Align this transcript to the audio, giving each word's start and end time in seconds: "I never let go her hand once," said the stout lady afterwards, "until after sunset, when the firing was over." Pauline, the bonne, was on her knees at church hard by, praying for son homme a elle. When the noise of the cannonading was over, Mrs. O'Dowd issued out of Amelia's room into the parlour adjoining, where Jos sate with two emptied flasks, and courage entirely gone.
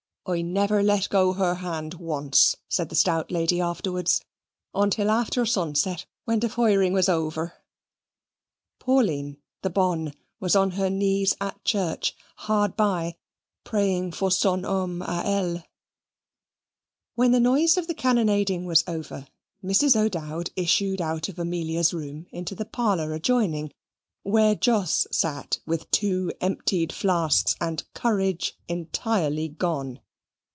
"I 0.23 0.43
never 0.43 0.83
let 0.83 1.09
go 1.09 1.33
her 1.33 1.55
hand 1.55 1.95
once," 1.95 2.55
said 2.69 2.89
the 2.89 2.95
stout 2.95 3.31
lady 3.31 3.59
afterwards, 3.59 4.21
"until 4.71 5.09
after 5.09 5.47
sunset, 5.47 6.05
when 6.25 6.39
the 6.41 6.47
firing 6.47 6.93
was 6.93 7.09
over." 7.09 7.55
Pauline, 8.79 9.41
the 9.63 9.71
bonne, 9.71 10.13
was 10.39 10.55
on 10.55 10.71
her 10.71 10.91
knees 10.91 11.35
at 11.41 11.65
church 11.65 12.15
hard 12.35 12.75
by, 12.75 13.15
praying 13.63 14.11
for 14.11 14.29
son 14.29 14.61
homme 14.63 15.01
a 15.01 15.23
elle. 15.25 15.63
When 17.15 17.31
the 17.31 17.39
noise 17.39 17.75
of 17.75 17.87
the 17.87 17.95
cannonading 17.95 18.65
was 18.65 18.83
over, 18.85 19.25
Mrs. 19.63 19.95
O'Dowd 19.95 20.51
issued 20.55 21.01
out 21.01 21.29
of 21.29 21.39
Amelia's 21.39 21.95
room 21.95 22.27
into 22.31 22.53
the 22.53 22.63
parlour 22.65 23.15
adjoining, 23.15 23.73
where 24.21 24.53
Jos 24.53 25.07
sate 25.11 25.61
with 25.65 25.89
two 25.89 26.31
emptied 26.39 26.93
flasks, 26.93 27.55
and 27.59 27.83
courage 27.95 28.55
entirely 28.67 29.47
gone. 29.47 29.99